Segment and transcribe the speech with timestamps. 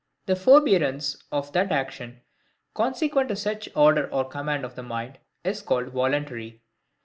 [0.25, 2.21] The forbearance of that action,
[2.73, 6.63] consequent to such order or command of the mind, is called VOLUNTARY.